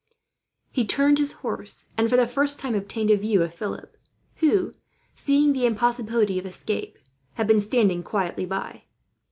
[0.71, 3.95] He turned his horse, and for the first time obtained a view of Philip;
[4.37, 4.71] who,
[5.13, 6.97] seeing the impossibility of escape,
[7.35, 8.85] had been standing quietly by.